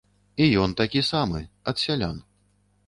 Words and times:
І 0.45 0.47
ён 0.61 0.73
такі 0.81 1.03
самы, 1.11 1.45
ад 1.73 1.85
сялян. 1.87 2.17